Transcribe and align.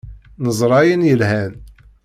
Neẓra 0.43 0.75
ayen 0.81 1.07
yelhan. 1.09 1.53